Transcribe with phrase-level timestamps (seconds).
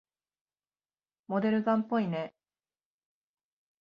[1.27, 2.33] モデルガンっぽいね。